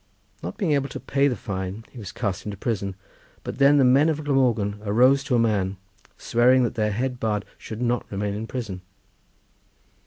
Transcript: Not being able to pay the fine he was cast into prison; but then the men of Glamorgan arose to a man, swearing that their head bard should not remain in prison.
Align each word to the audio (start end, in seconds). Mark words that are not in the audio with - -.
Not 0.41 0.57
being 0.57 0.71
able 0.71 0.89
to 0.89 0.99
pay 0.99 1.27
the 1.27 1.35
fine 1.35 1.85
he 1.91 1.99
was 1.99 2.11
cast 2.11 2.43
into 2.43 2.57
prison; 2.57 2.95
but 3.43 3.59
then 3.59 3.77
the 3.77 3.83
men 3.85 4.09
of 4.09 4.23
Glamorgan 4.23 4.81
arose 4.83 5.23
to 5.25 5.35
a 5.35 5.37
man, 5.37 5.77
swearing 6.17 6.63
that 6.63 6.73
their 6.73 6.91
head 6.91 7.19
bard 7.19 7.45
should 7.55 7.83
not 7.83 8.11
remain 8.11 8.33
in 8.33 8.47
prison. 8.47 8.81